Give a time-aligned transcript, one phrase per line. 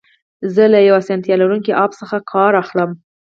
[0.53, 2.89] زه له یو اسانتیا لرونکي اپ څخه کار اخلم.